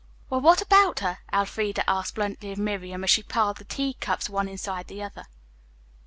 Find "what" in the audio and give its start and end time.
0.41-0.63